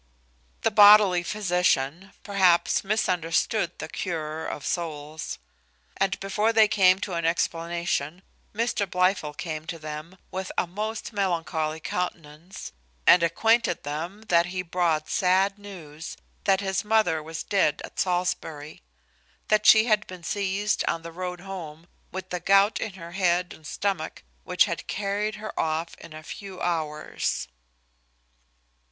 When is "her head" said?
22.93-23.53